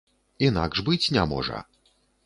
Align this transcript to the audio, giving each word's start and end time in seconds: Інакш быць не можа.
Інакш 0.47 0.81
быць 0.89 1.11
не 1.19 1.27
можа. 1.35 1.65